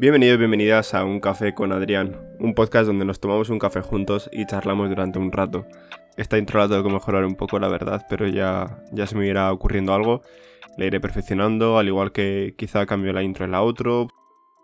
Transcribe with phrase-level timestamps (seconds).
[0.00, 4.30] Bienvenidos bienvenidas a Un Café con Adrián, un podcast donde nos tomamos un café juntos
[4.32, 5.66] y charlamos durante un rato.
[6.16, 9.26] Esta intro la tengo que mejorar un poco, la verdad, pero ya, ya se me
[9.26, 10.22] irá ocurriendo algo.
[10.78, 14.08] La iré perfeccionando, al igual que quizá cambio la intro en la outro.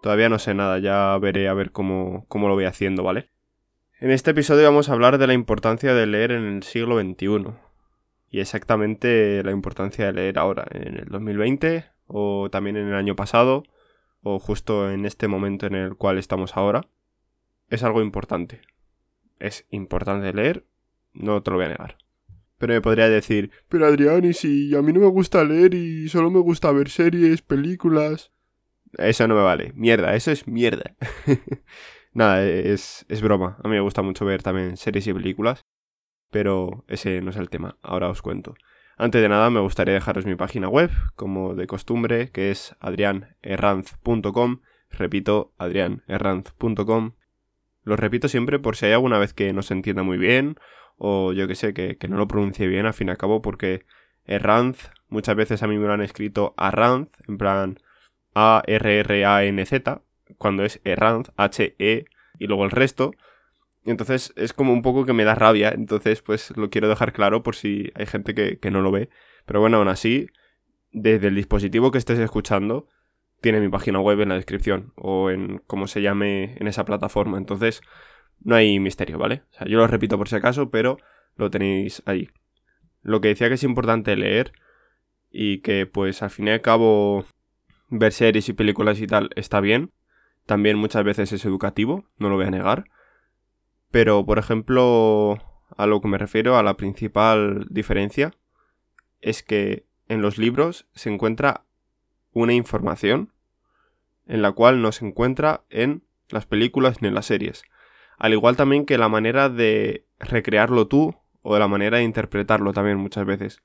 [0.01, 3.29] Todavía no sé nada, ya veré a ver cómo, cómo lo voy haciendo, ¿vale?
[4.01, 7.53] En este episodio vamos a hablar de la importancia de leer en el siglo XXI.
[8.31, 13.17] Y exactamente la importancia de leer ahora, en el 2020 o también en el año
[13.17, 13.65] pasado
[14.29, 16.89] o justo en este momento en el cual estamos ahora,
[17.71, 18.61] es algo importante.
[19.39, 20.67] Es importante leer,
[21.13, 21.99] no te lo voy a negar.
[22.59, 26.09] Pero me podría decir, pero Adrián, ¿y si a mí no me gusta leer y
[26.09, 28.33] solo me gusta ver series, películas?
[28.99, 29.73] Eso no me vale.
[29.77, 30.97] Mierda, eso es mierda.
[32.13, 33.59] Nada, es, es broma.
[33.63, 35.65] A mí me gusta mucho ver también series y películas.
[36.33, 37.79] Pero ese no es el tema.
[37.81, 38.57] Ahora os cuento.
[38.99, 44.61] Antes de nada, me gustaría dejaros mi página web, como de costumbre, que es adrianerranz.com.
[44.89, 47.13] Repito, adrianerranz.com.
[47.83, 50.57] Lo repito siempre por si hay alguna vez que no se entienda muy bien,
[50.97, 53.85] o yo que sé, que, no lo pronuncie bien, al fin y al cabo, porque
[54.25, 57.79] Erranz, muchas veces a mí me lo han escrito Arranz, en plan
[58.35, 60.03] A-R-R-A-N-Z,
[60.39, 62.07] cuando es Erranz, H-E,
[62.39, 63.13] y luego el resto.
[63.87, 67.43] Entonces es como un poco que me da rabia, entonces pues lo quiero dejar claro
[67.43, 69.09] por si hay gente que, no lo ve.
[69.47, 70.27] Pero bueno, aún así,
[70.91, 72.89] desde el dispositivo que estés escuchando,
[73.41, 77.39] tiene mi página web en la descripción o en como se llame en esa plataforma.
[77.39, 77.81] Entonces,
[78.41, 79.43] no hay misterio, ¿vale?
[79.53, 80.99] O sea, yo lo repito por si acaso, pero
[81.37, 82.31] lo tenéis ahí.
[83.03, 84.53] Lo que decía que es importante leer
[85.31, 87.25] y que pues al fin y al cabo
[87.89, 89.93] ver series y películas y tal está bien.
[90.45, 92.87] También muchas veces es educativo, no lo voy a negar.
[93.97, 95.39] Pero, por ejemplo,
[95.75, 98.35] a lo que me refiero, a la principal diferencia,
[99.23, 101.65] es que en los libros se encuentra
[102.33, 103.33] una información
[104.27, 107.63] en la cual no se encuentra en las películas ni en las series.
[108.19, 112.99] Al igual también que la manera de recrearlo tú o la manera de interpretarlo también
[112.99, 113.63] muchas veces.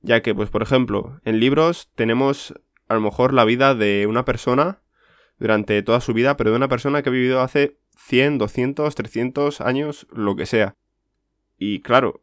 [0.00, 2.52] Ya que, pues por ejemplo, en libros tenemos
[2.88, 4.80] a lo mejor la vida de una persona
[5.38, 9.60] durante toda su vida, pero de una persona que ha vivido hace 100, 200, 300
[9.60, 10.74] años, lo que sea.
[11.56, 12.22] Y claro,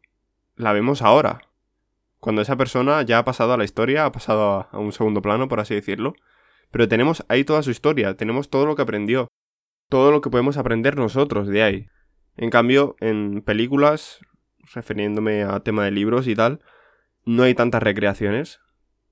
[0.56, 1.42] la vemos ahora.
[2.20, 5.48] Cuando esa persona ya ha pasado a la historia, ha pasado a, un segundo plano,
[5.48, 6.16] por así decirlo.
[6.72, 9.28] Pero tenemos ahí toda su historia, tenemos todo lo que aprendió,
[9.90, 11.88] todo lo que podemos aprender nosotros de ahí.
[12.36, 14.20] En cambio, en películas,
[14.74, 16.62] refiriéndome a tema de libros y tal,
[17.26, 18.60] no hay tantas recreaciones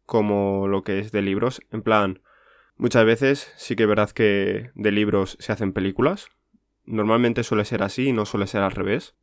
[0.06, 1.62] como lo que es de libros.
[1.72, 2.22] En plan,
[2.78, 6.30] muchas veces sí que es verdad que de libros se hacen películas,
[6.86, 9.16] Normalmente suele ser así y no suele ser al revés.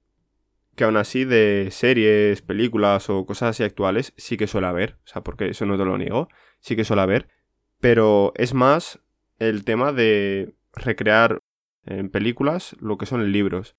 [0.76, 4.98] Que aún así de series, películas o cosas así actuales sí que suele haber.
[5.04, 6.28] O sea, porque eso no te lo niego.
[6.60, 7.28] Sí que suele haber.
[7.80, 9.00] Pero es más
[9.38, 11.38] el tema de recrear
[11.84, 13.76] en películas lo que son libros.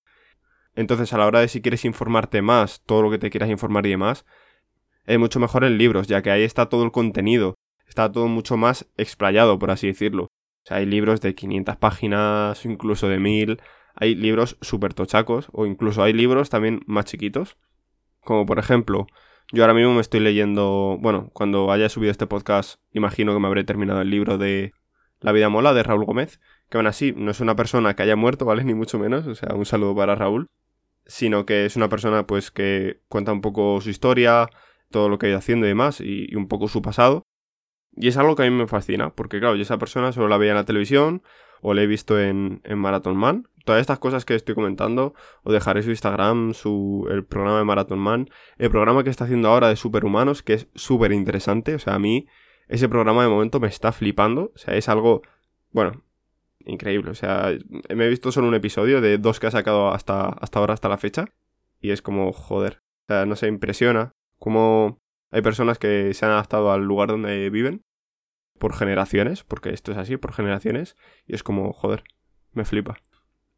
[0.76, 3.86] Entonces a la hora de si quieres informarte más, todo lo que te quieras informar
[3.86, 4.26] y demás,
[5.06, 7.56] es mucho mejor en libros, ya que ahí está todo el contenido,
[7.88, 10.28] está todo mucho más explayado, por así decirlo.
[10.64, 13.62] O sea, hay libros de 500 páginas, incluso de 1000.
[13.96, 17.58] Hay libros súper tochacos, o incluso hay libros también más chiquitos.
[18.22, 19.08] Como por ejemplo,
[19.52, 20.98] yo ahora mismo me estoy leyendo.
[21.02, 24.72] Bueno, cuando haya subido este podcast, imagino que me habré terminado el libro de
[25.20, 26.40] La vida mola de Raúl Gómez.
[26.70, 28.64] Que aún así, no es una persona que haya muerto, ¿vale?
[28.66, 29.28] Ni mucho menos.
[29.28, 30.48] O sea, un saludo para Raúl.
[31.06, 34.48] Sino que es una persona, pues, que cuenta un poco su historia,
[34.92, 37.24] todo lo que ha ido haciendo y demás, y un poco su pasado.
[37.96, 40.38] Y es algo que a mí me fascina, porque claro, yo esa persona solo la
[40.38, 41.24] veía en la televisión
[41.62, 43.48] o la he visto en, en Marathon Man.
[43.66, 45.14] Todas estas cosas que estoy comentando,
[45.44, 49.50] os dejaré su Instagram, su, el programa de Marathon Man, el programa que está haciendo
[49.50, 51.76] ahora de Superhumanos, que es súper interesante.
[51.76, 52.28] O sea, a mí
[52.68, 54.52] ese programa de momento me está flipando.
[54.56, 55.22] O sea, es algo,
[55.72, 56.04] bueno,
[56.66, 57.12] increíble.
[57.12, 57.52] O sea,
[57.94, 60.90] me he visto solo un episodio de dos que ha sacado hasta, hasta ahora, hasta
[60.90, 61.26] la fecha.
[61.80, 62.82] Y es como, joder.
[63.04, 65.01] O sea, no se impresiona cómo
[65.32, 67.84] hay personas que se han adaptado al lugar donde viven
[68.60, 70.96] por generaciones, porque esto es así, por generaciones,
[71.26, 72.04] y es como, joder,
[72.54, 72.98] me flipa.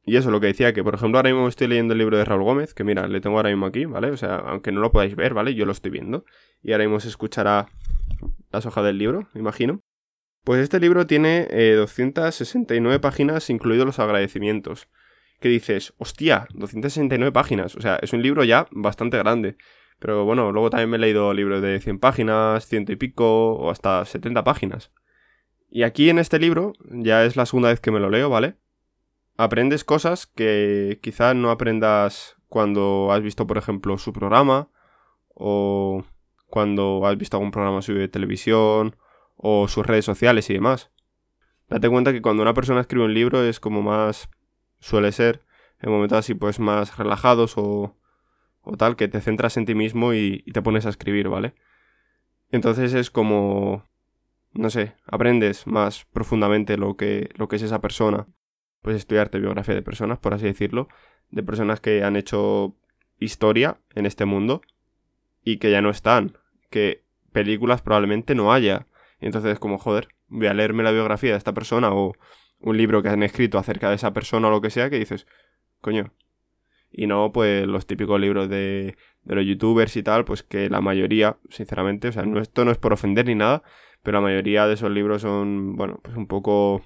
[0.06, 2.25] Y eso, lo que decía, que por ejemplo ahora mismo estoy leyendo el libro de
[2.25, 4.12] Raúl Gómez, que mira, le tengo ahora mismo aquí, ¿vale?
[4.12, 5.56] O sea, aunque no lo podáis ver, ¿vale?
[5.56, 6.25] Yo lo estoy viendo.
[6.62, 7.70] Y ahora mismo se escuchará
[8.52, 9.81] las hojas del libro, imagino.
[10.44, 14.90] Pues este libro tiene 269 eh, páginas, incluidos los agradecimientos.
[15.40, 17.78] Que dices, hostia, 269 páginas.
[17.78, 19.56] O sea, es un libro ya bastante grande.
[20.04, 23.72] Pero bueno, luego también me he leído libros de 100 páginas, ciento y pico, o
[23.72, 24.92] hasta 70 páginas.
[25.70, 28.58] Y aquí en este libro, ya es la segunda vez que me lo leo, ¿vale?
[29.38, 34.68] Aprendes cosas que quizá no aprendas cuando has visto, por ejemplo, su programa,
[35.30, 36.04] o
[36.48, 38.98] cuando has visto algún programa suyo de televisión,
[39.38, 40.92] o sus redes sociales y demás.
[41.70, 44.30] Date cuenta que cuando una persona escribe un libro es como más...
[44.80, 45.46] suele ser
[45.80, 47.96] en momentos así pues más relajados o,
[48.63, 51.54] o tal, que te centras en ti mismo y, te pones a escribir, ¿vale?
[52.50, 53.88] Entonces es como...
[54.54, 58.27] no sé, aprendes más profundamente lo que, lo que es esa persona.
[58.81, 60.88] Pues estudiarte biografía de personas, por así decirlo,
[61.30, 62.75] de personas que han hecho
[63.19, 64.62] historia en este mundo
[65.44, 66.38] y que ya no están,
[66.69, 68.88] que películas probablemente no haya.
[69.19, 72.13] Entonces, como joder, voy a leerme la biografía de esta persona o
[72.60, 75.27] un libro que han escrito acerca de esa persona o lo que sea, que dices,
[75.81, 76.13] coño.
[76.94, 80.80] Y no, pues los típicos libros de, de los youtubers y tal, pues que la
[80.80, 83.63] mayoría, sinceramente, o sea, no, esto no es por ofender ni nada,
[84.04, 86.84] pero la mayoría de esos libros son, bueno, pues un poco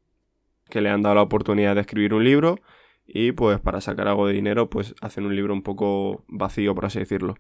[0.70, 2.60] que le han dado la oportunidad de escribir un libro
[3.06, 6.86] y pues para sacar algo de dinero pues hacen un libro un poco vacío por
[6.86, 7.36] así decirlo.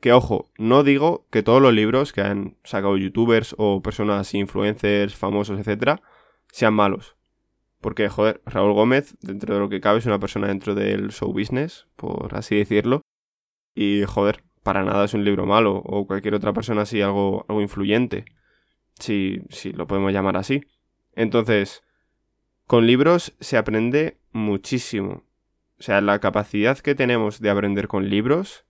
[0.00, 5.14] Que ojo, no digo que todos los libros que han sacado youtubers o personas influencers,
[5.14, 6.02] famosos, etcétera,
[6.52, 7.15] sean malos.
[7.80, 11.32] Porque, joder, Raúl Gómez, dentro de lo que cabe, es una persona dentro del show
[11.32, 13.02] business, por así decirlo.
[13.74, 17.60] Y, joder, para nada es un libro malo, o cualquier otra persona así, algo, algo
[17.60, 18.24] influyente.
[18.98, 20.62] Si, si lo podemos llamar así.
[21.14, 21.82] Entonces,
[22.66, 25.24] con libros se aprende muchísimo.
[25.78, 28.64] O sea, la capacidad que tenemos de aprender con libros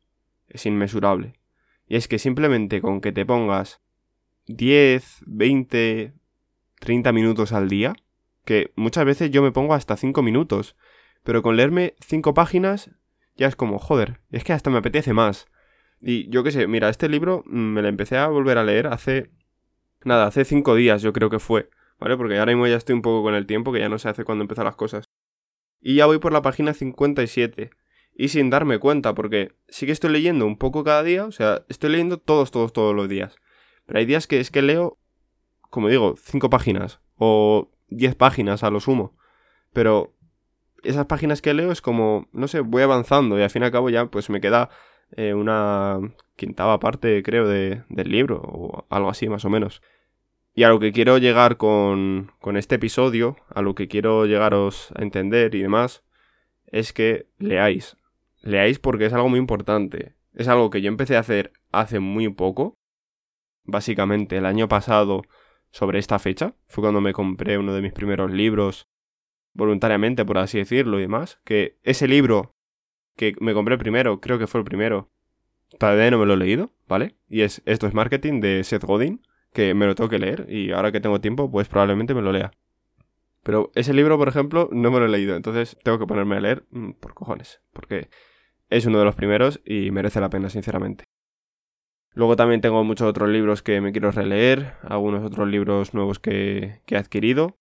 [0.49, 1.35] es inmesurable.
[1.89, 3.81] Y es que simplemente con que te pongas
[4.47, 6.15] 10, 20,
[6.81, 7.95] 30 minutos al día,
[8.47, 10.77] que muchas veces yo me pongo hasta 5 minutos,
[11.23, 12.91] pero con leerme 5 páginas
[13.37, 15.47] ya es como, joder, es que hasta me apetece más.
[16.01, 18.87] Y yo qué sé, mira, este libro mm, me lo empecé a volver a leer
[18.87, 19.31] hace...
[20.05, 21.69] Nada, hace 5 días yo creo que fue.
[21.99, 22.17] ¿vale?
[22.17, 24.25] Porque ahora mismo ya estoy un poco con el tiempo, que ya no se hace
[24.25, 25.05] cuando empiezan las cosas.
[25.81, 27.71] Y ya voy por la página 57.
[28.15, 31.65] Y sin darme cuenta, porque sí que estoy leyendo un poco cada día, o sea,
[31.69, 33.37] estoy leyendo todos, todos, todos los días.
[33.85, 34.99] Pero hay días que es que leo,
[35.69, 39.17] como digo, 5 páginas o 10 páginas a lo sumo.
[39.73, 40.15] Pero
[40.83, 43.73] esas páginas que leo es como, no sé, voy avanzando y al fin y al
[43.73, 44.71] cabo ya pues me queda
[45.17, 45.99] eh, una
[46.37, 49.83] quintava parte, creo, de, del libro o algo así más o menos.
[50.55, 54.91] Y a lo que quiero llegar con, con este episodio, a lo que quiero llegaros
[54.97, 56.03] a entender y demás,
[56.67, 57.97] es que leáis.
[58.41, 60.15] Leáis porque es algo muy importante.
[60.35, 62.75] Es algo que yo empecé a hacer hace muy poco.
[63.65, 65.23] Básicamente el año pasado,
[65.77, 68.89] sobre esta fecha, fue cuando me compré uno de mis primeros libros,
[69.53, 71.39] voluntariamente, por así decirlo, y demás.
[71.45, 72.57] Que ese libro
[73.15, 75.11] que me compré primero, creo que fue el primero,
[75.79, 77.17] todavía no me lo he leído, ¿vale?
[77.29, 79.21] Y es Esto es Marketing de Seth Godin
[79.53, 82.33] que me lo tengo que leer y ahora que tengo tiempo, pues probablemente me lo
[82.33, 82.53] lea.
[83.43, 86.41] Pero ese libro, por ejemplo, no me lo he leído, entonces tengo que ponerme a
[86.41, 88.09] leer mm, por cojones, porque
[88.71, 91.05] es uno de los primeros y merece la pena, sinceramente.
[92.17, 96.81] Luego también tengo muchos otros libros que me quiero releer, algunos otros libros nuevos que,
[96.87, 97.59] he adquirido.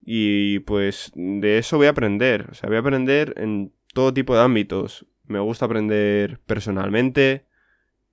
[0.00, 4.36] Y pues de eso voy a aprender, o sea, voy a aprender en todo tipo
[4.36, 5.04] de ámbitos.
[5.26, 7.46] Me gusta aprender personalmente,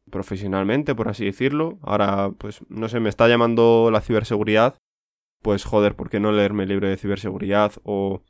[0.10, 1.78] profesionalmente, por así decirlo.
[1.84, 4.80] Ahora, pues, no sé, me está llamando la ciberseguridad.
[5.44, 7.74] Pues joder, ¿por qué no leerme el libro de ciberseguridad?
[7.84, 8.24] O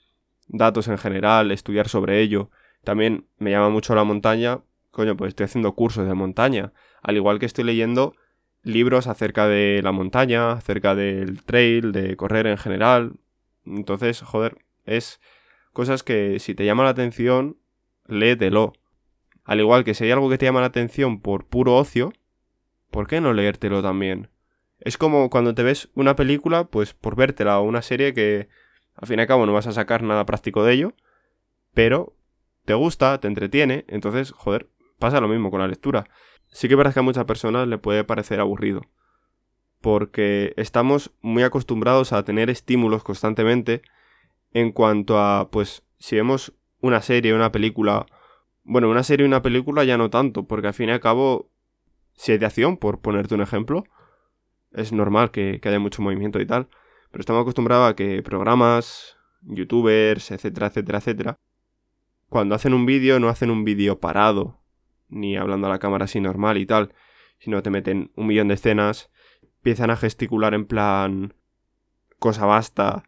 [0.50, 2.50] datos en general, estudiar sobre ello.
[2.84, 4.60] También me llama mucho la montaña.
[4.92, 6.74] Coño, pues estoy haciendo cursos de montaña.
[7.06, 8.16] Al igual que estoy leyendo
[8.64, 13.20] libros acerca de la montaña, acerca del trail, de correr en general.
[13.64, 15.22] Entonces, joder, es
[15.72, 17.60] cosas que si te llama la atención,
[18.08, 18.74] léetelo.
[19.44, 22.12] Al igual que si hay algo que te llama la atención por puro ocio,
[22.90, 24.30] ¿por qué no leértelo también?
[24.80, 28.50] Es como cuando te ves una película, pues por vértela o una serie que
[28.96, 30.94] al fin y al cabo no vas a sacar nada práctico de ello,
[31.76, 32.16] pero
[32.66, 36.08] te gusta, te entretiene, entonces, joder, pasa lo mismo con la lectura.
[36.56, 38.82] Sí que es verdad que a muchas personas le puede parecer aburrido,
[39.82, 43.82] porque estamos muy acostumbrados a tener estímulos constantemente
[44.54, 48.06] en cuanto a, pues, si vemos una serie, una película
[48.66, 51.52] bueno, una serie y una película ya no tanto, porque al fin y al cabo,
[52.14, 53.86] si hay de acción, por ponerte un ejemplo,
[54.72, 56.68] es normal que, haya mucho movimiento y tal,
[57.12, 61.40] pero estamos acostumbrados a que programas, youtubers, etcétera, etcétera, etcétera,
[62.28, 64.60] cuando hacen un vídeo no hacen un vídeo parado,
[65.16, 66.94] ni hablando a la cámara así normal y tal,
[67.40, 69.10] sino te meten un millón de escenas,
[69.42, 71.34] empiezan a gesticular en plan
[72.20, 73.04] cosa basta.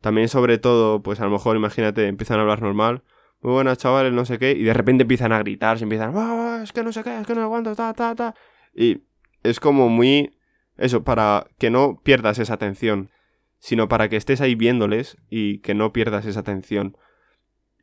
[0.00, 3.02] También sobre todo, pues a lo mejor imagínate, empiezan a hablar normal,
[3.40, 6.14] muy buenas chavales, no sé qué, y de repente empiezan a gritar, se empiezan,
[6.62, 8.34] es que no sé qué, es que no aguanto, ta, ta, ta.
[8.74, 9.02] Y
[9.42, 10.36] es como muy,
[10.76, 13.10] eso, para que no pierdas esa atención,
[13.58, 16.96] sino para que estés ahí viéndoles y que no pierdas esa atención.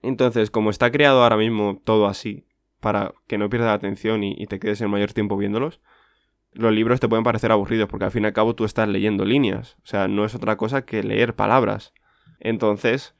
[0.01, 2.45] Entonces, como está creado ahora mismo todo así,
[2.85, 5.81] para que no pierdas la atención y, te quedes el mayor tiempo viéndolos,
[6.51, 9.25] los libros te pueden parecer aburridos porque al fin y al cabo tú estás leyendo
[9.25, 9.75] líneas.
[9.83, 11.93] O sea, no es otra cosa que leer palabras.
[12.39, 13.15] Entonces,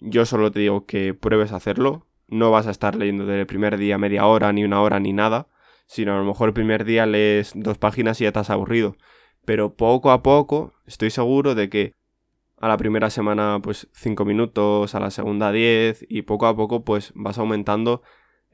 [0.00, 2.08] yo solo te digo que pruebes a hacerlo.
[2.26, 5.12] No vas a estar leyendo desde el primer día media hora, ni una hora, ni
[5.12, 5.46] nada.
[5.86, 8.96] Sino a lo mejor el primer día lees dos páginas y ya estás aburrido.
[9.44, 11.92] Pero poco a poco estoy seguro de que
[12.58, 16.84] a la primera semana pues 5 minutos, a la segunda 10 y poco a poco
[16.84, 18.02] pues vas aumentando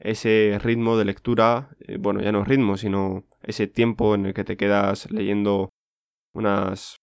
[0.01, 4.43] ese ritmo de lectura, eh, bueno, ya no ritmo, sino ese tiempo en el que
[4.43, 5.69] te quedas leyendo
[6.33, 6.97] unas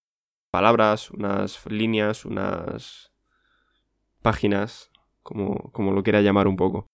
[0.50, 3.12] palabras, unas líneas, unas
[4.22, 4.90] páginas,
[5.22, 6.86] como, como lo quiera llamar un poco.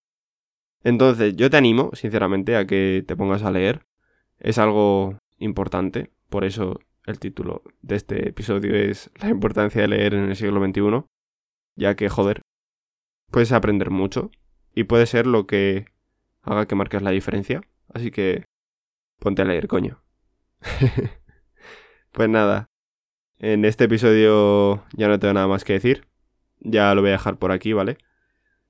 [0.83, 3.85] Entonces, yo te animo, sinceramente, a que te pongas a leer.
[4.39, 10.13] Es algo importante, por eso el título de este episodio es La importancia de leer
[10.13, 11.05] en el siglo XXI,
[11.75, 12.41] ya que, joder,
[13.31, 14.31] puedes aprender mucho
[14.73, 15.94] y puede ser lo que
[16.45, 17.61] haga que marques la diferencia.
[17.93, 18.45] Así que
[19.19, 20.01] ponte a leer, coño.
[22.11, 22.67] pues nada,
[23.37, 26.07] en este episodio ya no tengo nada más que decir.
[26.59, 27.97] Ya lo voy a dejar por aquí, ¿vale?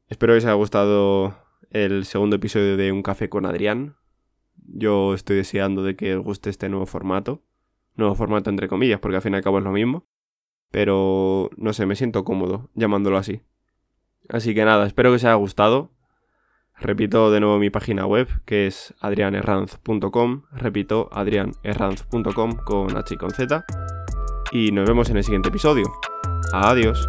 [0.08, 1.38] Espero que os haya gustado
[1.70, 3.96] el segundo episodio de Un café con Adrián.
[4.56, 7.44] Yo estoy deseando de que os guste este nuevo formato.
[7.96, 10.08] Nuevo formato entre comillas, porque al fin y al cabo es lo mismo.
[10.72, 13.42] Pero no sé, me siento cómodo llamándolo así.
[14.30, 15.92] Así que nada, espero que os haya gustado.
[16.80, 20.44] Repito de nuevo mi página web, que es adrianerranz.com.
[20.52, 23.66] Repito, adrianerranz.com con H y con Z.
[24.52, 25.86] Y nos vemos en el siguiente episodio.
[26.54, 27.08] Adiós.